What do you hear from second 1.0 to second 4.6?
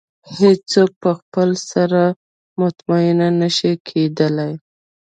په خپل سر مطمئنه نه شي کېدلی.